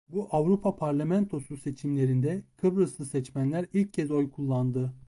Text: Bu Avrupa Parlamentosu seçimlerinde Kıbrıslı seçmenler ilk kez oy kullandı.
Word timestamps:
Bu 0.09 0.27
Avrupa 0.31 0.75
Parlamentosu 0.75 1.57
seçimlerinde 1.57 2.43
Kıbrıslı 2.57 3.05
seçmenler 3.05 3.65
ilk 3.73 3.93
kez 3.93 4.11
oy 4.11 4.31
kullandı. 4.31 4.93